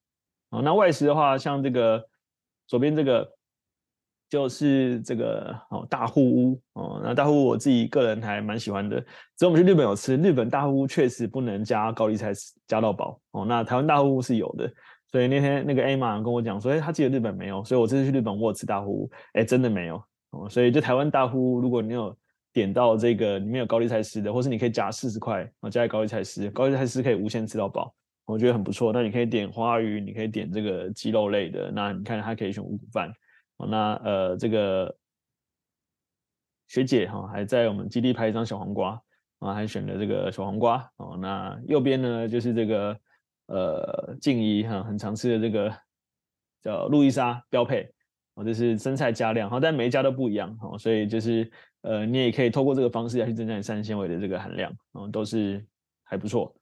[0.51, 2.01] 好，那外食的话，像这个
[2.69, 3.29] 左边这个
[4.31, 8.99] 就是这个哦大户屋哦，那大户屋我自己个人还蛮喜欢的。
[9.37, 12.33] 只有我们去日本有吃，日本大户屋确实不能加高丽菜
[12.67, 13.45] 加到饱哦。
[13.45, 14.73] 那台湾大户屋是有的，
[15.11, 20.49] 所以那天那个 Emma 跟我讲说，哎，他记得日本没有，所以我这次去日本我有吃大户屋，哎，真的没有哦。
[20.49, 22.17] 所以就台湾大户屋，如果你有。
[22.53, 27.95] 点到这个里面有高丽菜丝的，或是你可以加四十块，啊，加高丽菜丝，高丽菜丝可以无限吃到饱，
[28.27, 28.93] 我觉得很不错。
[28.93, 33.09] 那你可以点花鱼，你可以点这个鸡肉类的，那你看它可以选五谷饭。
[33.67, 34.97] 那呃这个
[36.69, 39.03] 学姐哈还在我们基地拍一张小黄瓜，
[39.41, 41.17] 啊还选了这个小黄瓜哦。
[41.21, 42.99] 那右边呢就是这个
[43.47, 45.75] 呃静怡哈很常吃的这个
[46.63, 47.93] 叫路易莎标配。
[48.43, 51.51] 就是生菜加量，好，但每一家都不一样，哈，所以就是，
[51.83, 55.63] 呃，你也可以透过这个方式来去增加你膳食纤维的这个含量，嗯，都是
[56.05, 56.57] 还不错，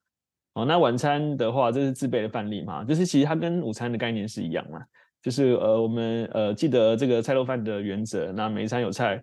[0.54, 4.84] 哦，那晚餐的话，这是自备的范例嘛，就是其实它跟午餐的概念是一样嘛，
[5.22, 9.22] 就是呃，我们呃记得这个菜肉饭的原则，那每一餐有菜，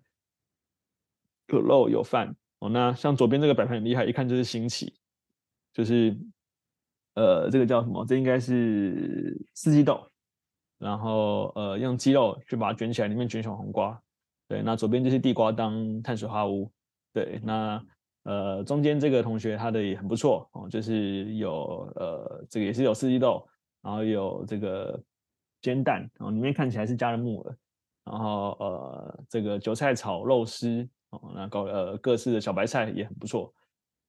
[1.47, 4.93] 有肉有饭，哦，那像左边这个摆盘很厉害，一看就是新奇，
[5.73, 6.17] 就是，
[7.15, 8.05] 呃，这个叫什么？
[8.05, 10.05] 这应该是四季豆。
[10.77, 13.97] 然后呃用鸡肉去把它卷起来，里面卷小黄瓜，
[14.45, 16.69] 对，那左边就是地瓜当碳水化合物，
[17.13, 17.81] 对，那
[18.23, 23.47] 呃中间这个同学他的也很不错哦，就是有呃这个也是有四季豆，
[23.81, 25.01] 然后有这个
[25.65, 27.58] 煎蛋，然后里面看起来是加了木耳，
[28.06, 33.51] 然后呃这个韭菜炒肉丝哦，那搞呃各式的小白菜也很不错。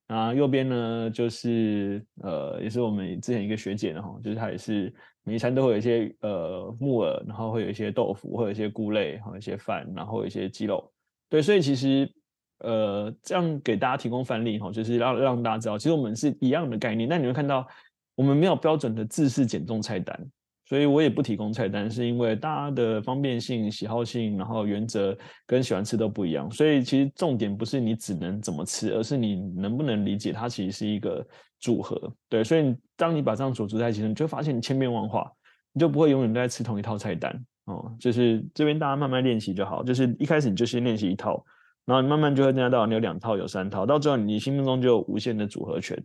[0.06, 10.92] 那右边呢，就是呃，也是我们之前一个学姐的哈，就是她也是每一餐都会有一些呃木耳，然后会有一些豆腐，会有一些菇类，还有一些饭，然后一些鸡肉。
[11.30, 12.12] 对，所以其实
[12.58, 17.08] 呃这样给大家提供范例哈，就是让让大家知道，其实我们是一样的概念。
[17.08, 17.66] 那你会看到，
[18.14, 20.30] 我们没有标准的自式减重菜单。
[20.68, 26.50] 所以我也不提供菜单，是因为大家的方便性、喜好性，然后原则跟喜欢吃都不一样。
[26.50, 31.24] 所以其实重点不是你只能怎么吃，而是你能不能理解它其实是一个
[31.60, 32.12] 组合。
[32.28, 35.30] 对，所以当你把这样组织在一起，你就发现你千变万化，
[35.72, 37.32] 你就不会永远都在吃同一套菜单
[37.66, 37.94] 哦。
[38.00, 41.44] 就是这边大家慢慢练习就好，就是一开始你就先练习一套，
[41.84, 45.96] 然后你慢慢就会增加到你有两套、有三套，到最后你心目中就有无限的组合权，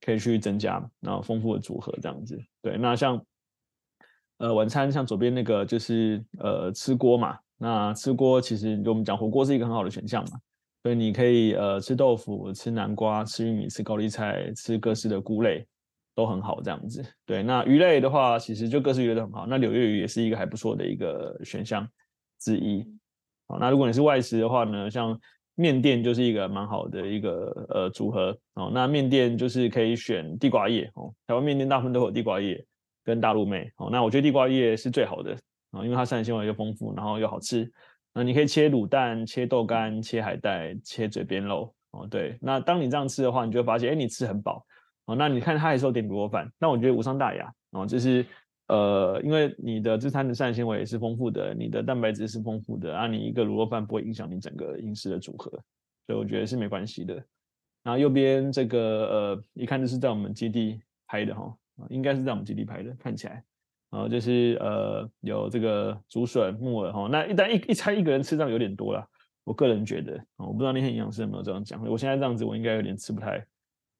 [0.00, 2.40] 可以去增加，然后丰富的组合这样子。
[2.62, 3.20] 对，那像。
[4.44, 10.38] 呃，晚餐像左边那个就是呃吃锅嘛，那吃锅其实就我们讲火锅是一个很好的选项嘛，
[10.82, 15.66] 所以你可以呃吃豆腐、吃南瓜、吃玉米、吃高丽菜、吃各式的菇类
[16.14, 17.02] 都很好这样子。
[17.24, 19.46] 对，那鱼类的话，其实就各式鱼类都很好。
[19.46, 21.88] 那柳叶鱼也是一个还不错的一个选项
[22.38, 22.86] 之一。
[23.48, 25.18] 好，那如果你是外食的话呢，像
[25.54, 28.36] 面店就是一个蛮好的一个呃组合。
[28.56, 32.62] 哦，那面店就是可以选地瓜叶哦，台湾面店大部分都有地瓜叶。
[33.04, 35.36] 跟大陆妹，哦，那我觉得地瓜叶是最好的
[35.70, 37.70] 啊，因为它膳食纤维又丰富，然后又好吃。
[38.14, 42.38] 那你可以切卤蛋、切豆干、切海带、切嘴边肉，哦，对。
[42.40, 44.64] 那当你这样吃的话，你就会发现，哎，你吃很饱，
[45.06, 45.16] 哦。
[45.16, 48.24] 那你看它还是有点卤肉饭，那我觉得无伤大雅，哦，就是
[48.68, 55.50] 呃，因为你的这餐的膳食纤维也是丰富的，你的蛋白质是丰富的，啊，你一个卤肉饭不会影响你整个饮食的组合，
[56.06, 57.14] 所以我觉得是没关系的。
[57.82, 61.54] 然后右边这个呃，一看就是在我们基地拍的哈。
[61.76, 63.42] 啊，应该是在我们基地拍的，看起来，
[63.90, 69.04] 然后，就是呃有这个竹笋、木耳哈，那一旦一一餐一个人吃这样有点多了，
[69.44, 73.44] 我个人觉得，啊，我不知道那天营养师有没有这样讲，我现在这样子我应该有点吃不太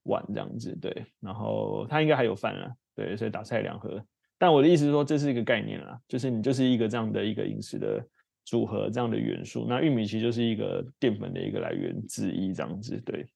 [0.05, 4.05] 完这样子，对，然后他应该还有饭啊，对，所以打菜两盒，
[4.39, 8.05] 但我的意思是说这是一个概念啦，就是你就是一个这样的一个饮食的
[8.45, 9.65] 组合这样的元素。
[9.69, 13.27] 那玉米其实就是一个淀粉的一个来源之一，这样子对。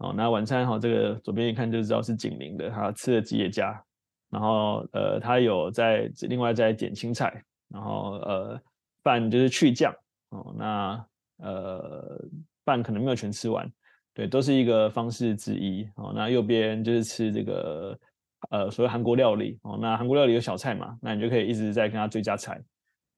[0.00, 3.82] 哦，那晚餐哈，这个左边一看就知道是景林的，他吃了吉野家，
[4.30, 8.60] 然后呃，他有在另外再点青菜，然后呃，
[9.02, 9.94] 饭就是去酱
[10.30, 11.06] 哦，那
[11.38, 12.18] 呃，
[12.64, 13.70] 饭可能没有全吃完。
[14.12, 16.12] 对，都是一个方式之一哦。
[16.14, 17.98] 那右边就是吃这个
[18.50, 19.78] 呃，所谓韩国料理哦。
[19.80, 22.60] 那韩国料理有小菜嘛，那你就可以一直在跟他追加菜。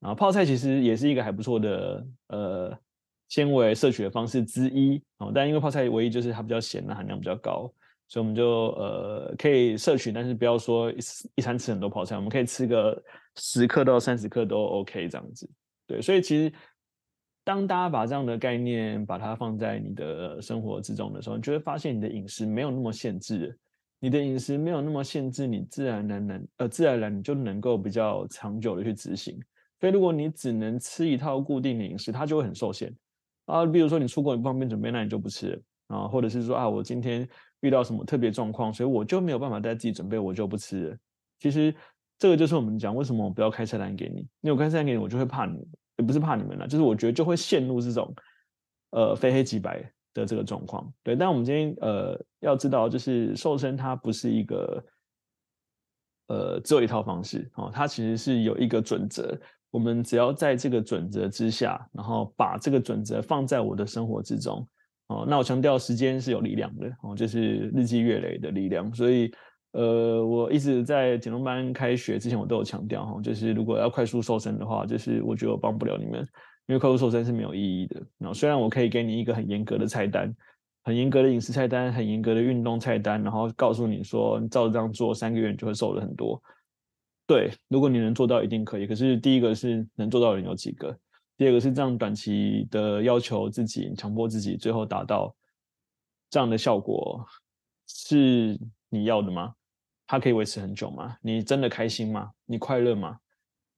[0.01, 2.79] 然后泡菜其实也是一个还不错的呃
[3.33, 5.33] 纤维摄取的方式之一哦。
[5.35, 7.73] 但因为泡菜唯一就是它比较咸，那含量比较高，
[8.09, 10.99] 所以我们就呃可以摄取，但是不要说一
[11.37, 13.03] 一餐吃很多泡菜，我们可以吃个
[13.37, 15.49] 十克到三十克都 OK 这样子。
[15.87, 16.53] 对，所以其实。
[17.45, 23.59] 当大家把这样的概念把它放在你的生活之中的时候，你就会发现你的饮食没有那么限制，
[23.99, 29.37] 你的饮食没有那么限制，你自然而然呃自然而然你就能够比较长久的去执行。
[29.81, 32.95] 所以如果你只能吃一套固定的饮食，它就会很受限
[33.47, 33.67] 啊。
[33.67, 37.29] 比如说你出国你不方便准备，那你就不吃啊，或者是说啊我今天
[37.61, 40.99] 遇到什么特别状况，所以我就没有办法再自己准备，我就不吃。
[41.39, 41.75] 其实
[42.19, 45.59] 这个就是我们讲为什么我不要开菜单给你，因为我开菜单给你，我就会怕你。
[45.99, 48.13] 也不是怕你们了，就是我觉得就会陷入这种，
[48.93, 49.79] 呃，非黑即白
[50.15, 50.91] 的这个状况。
[51.03, 54.85] 对，但我们今天呃要知道，就是瘦身它不是一个，
[56.29, 59.39] 呃，只有一套方式哦，它其实是有一个准则。
[59.73, 64.65] 我们只要在这个准则之下，然后把这个准则放在我的生活之中，
[65.09, 69.33] 哦，那我强调时间是有力量的哦，就是日积月累的力量，所以。
[69.75, 76.21] 呃，我一直在减重班开学之前，我都有强调哈，就是如果要快速瘦身的话，就是我觉得我帮不了你们，
[76.67, 77.99] 因为快速瘦身是没有意义的。
[78.19, 80.31] 然后虽然我可以给你一个很严格的菜单，
[80.85, 86.39] 很严格的饮食菜单，很严格的运动菜单，然后告诉你说，照这样做，三个月你就会瘦了很多。
[87.33, 88.87] 对，如果你能做到，一定可以。
[88.87, 90.95] 可是第一个是能做到的人有几个？
[91.39, 95.35] 第二个是这样短期的要求自己，强迫自己，最后达到
[96.29, 97.25] 这样的效果，
[97.87, 99.55] 是你要的吗？
[100.07, 101.17] 它可以维持很久吗？
[101.23, 102.31] 你真的开心吗？
[102.45, 103.19] 你快乐吗？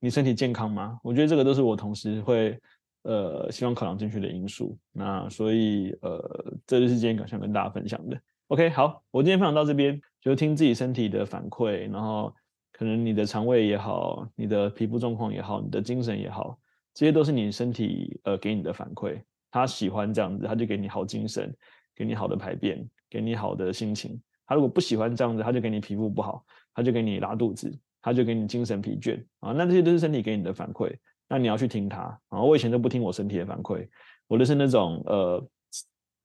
[0.00, 0.98] 你身体健康吗？
[1.04, 2.58] 我觉得这个都是我同时会
[3.02, 4.76] 呃希望考量进去的因素。
[4.90, 6.20] 那所以呃，
[6.66, 8.20] 这就是今天想跟大家分享的。
[8.48, 12.34] OK，好，我今天分享到这边，就听自己身体的反馈，然后
[12.76, 16.58] 可能你的肠胃也好，你的皮肤状况也好，你的精神也好，
[16.92, 19.22] 这些都是你身体呃给你的反馈。
[19.48, 21.54] 他喜欢这样子，他就给你好精神，
[21.94, 24.20] 给你好的排便，给你好的心情。
[24.44, 29.52] 他如果不喜欢这样子，他就给你皮肤不好，他就给你拉肚子，他就给你精神疲倦啊。
[29.52, 30.92] 那这些都是身体给你的反馈，
[31.28, 32.42] 那你要去听他啊。
[32.42, 33.88] 我以前都不听我身体的反馈，
[34.26, 35.48] 我就是那种呃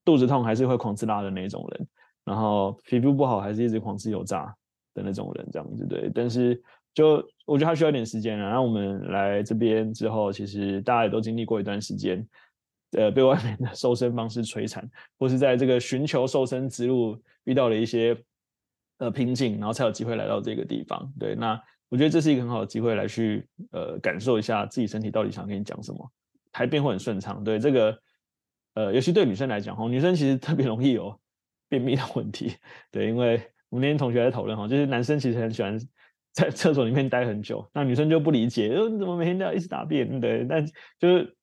[0.03, 1.87] 肚子痛还是会狂吃辣的那种人，
[2.25, 4.51] 然后皮肤不好还是一直狂吃油炸
[4.93, 6.11] 的那种人，这样子对。
[6.13, 6.61] 但是
[6.93, 8.49] 就我觉得他需要一点时间啊。
[8.49, 12.27] 然后我们来这边之后，其实大家也都经历过一段时间。
[12.93, 14.83] 呃，被外面的瘦身方式摧残，
[15.19, 18.17] 或是在这个寻求瘦身之路遇到了一些
[18.97, 21.13] 呃瓶颈，然后才有机会来到这个地方。
[21.19, 26.11] 对，那我觉得这是一个很好的机会来去呃感受一下自己身体到底想跟你讲什么，
[26.51, 27.43] 排便会很顺畅。
[27.43, 27.95] 对这个
[28.73, 31.15] 呃，尤其对女生来讲哈，女生其实特别容易有
[31.67, 32.55] 便秘的问题。
[32.89, 35.77] 对，因为我们那天同学在讨论哈，就是男生其实很喜欢
[36.33, 40.19] 在厕所里面待很久，那女生就不理解，说你怎么每天都要一直大便？
[40.19, 40.65] 对，但
[40.99, 41.35] 就是。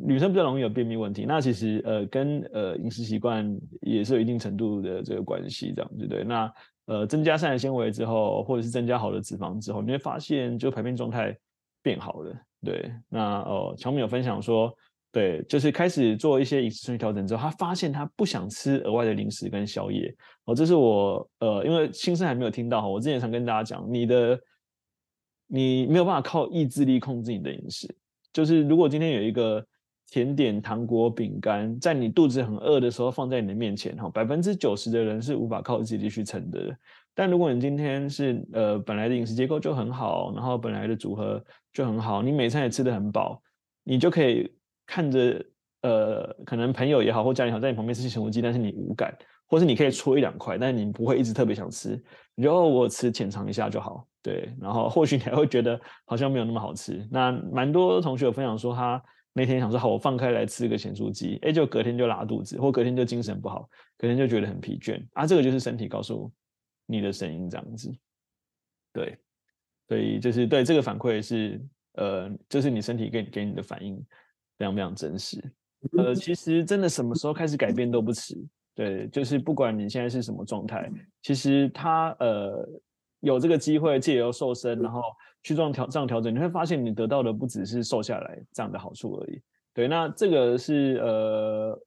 [0.00, 3.44] 女生比较容易有便秘问题，那其实呃跟呃饮食习惯
[3.80, 6.22] 也是有一定程度的这个关系，这样对不对？
[6.22, 6.52] 那
[6.86, 11.36] 呃增加膳食纤维之后，或者是增加好的脂肪之后，你会发现就排便状态
[11.82, 12.32] 变好了，
[12.64, 12.92] 对。
[13.08, 14.72] 那哦，乔米有分享说，
[15.10, 20.14] 对，就是开始做一些饮食顺序调整之后，他发现他不想吃额外的零食跟宵夜。
[20.44, 24.40] 哦，这是我呃因为新生还没有听到，我之前常跟大家讲，你的
[25.46, 27.92] 你没有办法靠意志力控制你的饮食，
[28.32, 29.64] 就是如果今天有一个。
[30.10, 36.74] 甜点、糖果、饼干，在你肚子很饿的时候放在你的面前，哈，百分之九十的人是无法靠自己去撑的。
[37.14, 41.44] 但如果你今天是呃本来的饮食结构就很好，然后本来的组合
[41.74, 43.38] 就很好，你每餐也吃得很饱，
[43.84, 44.50] 你就可以
[44.88, 45.44] 看着
[45.82, 49.16] 呃可能朋友也好或家人也好在你旁边吃咸酥鸡，但是你无感，
[49.46, 52.02] 或是你可以戳一两块，但是你不会一直特别想吃，
[52.34, 57.06] 你就我吃浅尝一下就好，对，然后或许你还会觉得好像没有那么好吃。
[57.08, 59.00] 那蛮多同学有分享说他。
[59.34, 65.24] 那天想说好，我放开来吃个咸酥鸡，哎，就隔天就拉肚子，或隔天就精神不好，隔天就觉得很疲倦啊。
[65.24, 66.32] 这个就是身体告诉
[66.86, 67.94] 你的声音，这样子。
[68.92, 69.16] 对，
[69.86, 74.04] 所以就是对这个反馈是，呃，就是你身体给给你的反应
[74.58, 75.42] 非常非常真实。
[75.96, 78.36] 呃，其实真的什么时候开始改变都不迟。
[78.74, 80.90] 对，就是不管你现在是什么状态，
[81.22, 82.68] 其实他呃
[83.20, 85.02] 有这个机会借由瘦身，然后
[85.42, 89.40] 去做调这样调整，你会发现你得到的不只是瘦下来这样的好处而已。
[89.74, 91.80] 对，那这个是呃，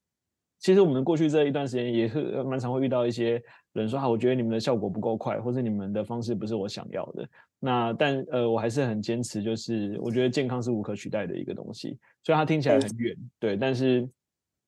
[0.60, 3.42] 其实我们过去这一段时间也是蛮常会遇到一些
[3.74, 7.28] 人说，哈，我觉得你们的效果不够快，或者你们的方式不是我想要的。
[7.64, 11.96] 那但呃，我还是很坚持，就是我觉得健康是无可取代的一个东西。
[12.24, 14.10] 虽然它听起来很远，对，但是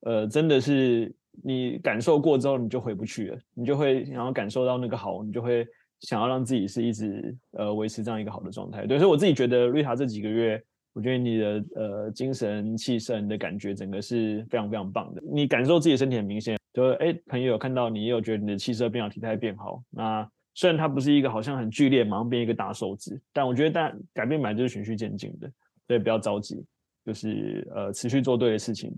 [0.01, 1.11] 呃，真的是
[1.43, 5.65] 你感受过之后，你就回不去了，你就会想要感受到那个好，你就会
[6.01, 8.85] 想要让自己是一直呃维持这样一个好的状态。
[8.85, 10.63] 对，所以我自己觉得瑞塔这几个月，
[10.93, 15.23] 我觉得你的呃精神气神的感觉，整个是非常非常棒的。
[15.31, 20.29] 你感受自己的身体很明显，就哎，朋友有看到你，也有觉得你的气色变好，体态变好，那。
[20.55, 25.51] 虽然它不是一个好像很剧烈，马上变一个大瘦子，但我觉得但改变本就是循序渐进的，
[25.87, 26.63] 所以不要着急，
[27.05, 28.95] 就是呃持续做对的事情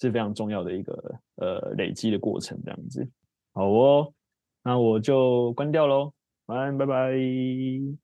[0.00, 3.08] 是非常重要的一个呃累积的过程，这样子。
[3.52, 4.12] 好哦，
[4.62, 6.12] 那我就关掉喽，
[6.46, 8.03] 晚安，拜拜。